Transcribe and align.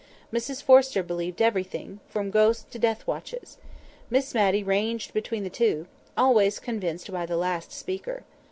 Mrs 0.33 0.63
Forrester 0.63 1.03
believed 1.03 1.43
everything, 1.43 1.99
from 2.09 2.31
ghosts 2.31 2.65
to 2.71 2.79
death 2.79 3.05
watches. 3.05 3.59
Miss 4.09 4.33
Matty 4.33 4.63
ranged 4.63 5.13
between 5.13 5.43
the 5.43 5.51
two—always 5.51 6.57
convinced 6.57 7.11
by 7.11 7.27
the 7.27 7.37
last 7.37 7.71
speaker. 7.71 8.23